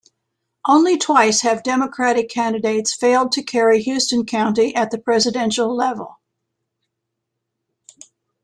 Only 0.67 0.97
twice 0.97 1.41
have 1.41 1.61
Democratic 1.61 2.27
candidates 2.27 2.91
failed 2.95 3.31
to 3.33 3.43
carry 3.43 3.83
Houston 3.83 4.25
County 4.25 4.73
at 4.75 4.89
the 4.89 4.97
presidential 4.97 5.75
level. 5.75 6.17